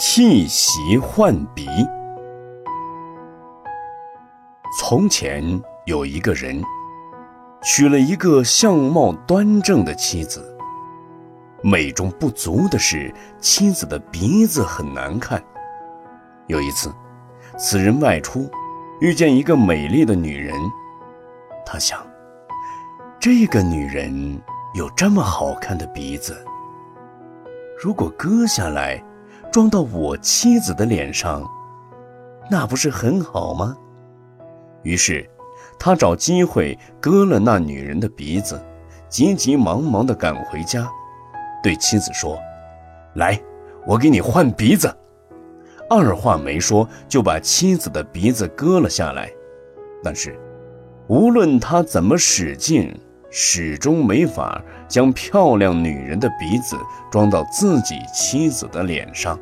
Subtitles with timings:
[0.00, 1.66] 替媳换鼻。
[4.78, 5.42] 从前
[5.86, 6.62] 有一个人，
[7.64, 10.56] 娶了一个相貌端正的妻子。
[11.62, 15.42] 美中不足的是，妻子的鼻子很难看。
[16.46, 16.94] 有一次，
[17.58, 18.48] 此人外出，
[19.00, 20.54] 遇见一个美丽的女人，
[21.66, 22.06] 他想，
[23.18, 24.40] 这个女人
[24.74, 26.46] 有这么好看的鼻子，
[27.82, 29.02] 如果割下来。
[29.50, 31.42] 装到我妻子的脸上，
[32.50, 33.76] 那不是很好吗？
[34.82, 35.28] 于是，
[35.78, 38.60] 他找机会割了那女人的鼻子，
[39.08, 40.88] 急急忙忙地赶回家，
[41.62, 42.38] 对妻子说
[43.16, 43.40] ：“来，
[43.86, 44.94] 我给你换鼻子。”
[45.90, 49.30] 二话没说，就把妻子的鼻子割了下来。
[50.04, 50.38] 但是，
[51.06, 52.94] 无论他怎么使劲，
[53.30, 56.76] 始终没法将漂亮女人的鼻子
[57.10, 59.38] 装到自己妻子的脸上，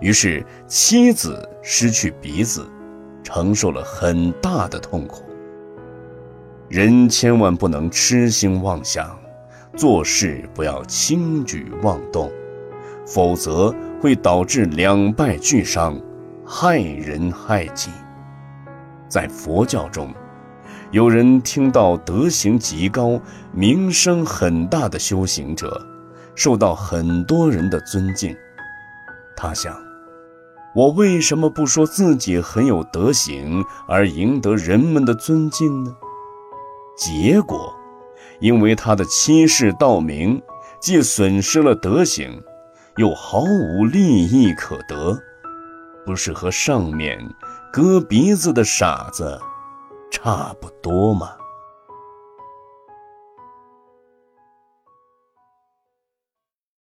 [0.00, 2.68] 于是妻子失去鼻子，
[3.22, 5.22] 承受了很大的痛苦。
[6.68, 9.18] 人千万不能痴心妄想，
[9.74, 12.30] 做事不要轻举妄动，
[13.06, 15.98] 否则会导致两败俱伤，
[16.44, 17.90] 害人害己。
[19.08, 20.12] 在佛教中。
[20.92, 23.18] 有人听到德行极高、
[23.50, 25.82] 名声很大的修行者，
[26.34, 28.36] 受到很多人的尊敬。
[29.34, 29.74] 他想：
[30.74, 35.96] 我为什么不说自己很有德行，而赢得人们的尊敬呢？
[36.94, 37.74] 结果，
[38.38, 40.42] 因为他的欺世盗名，
[40.78, 42.42] 既损失了德行，
[42.98, 45.18] 又毫无利益可得，
[46.04, 47.18] 不是和上面
[47.72, 49.40] 割鼻子的傻子？
[50.12, 51.41] 差不多嘛。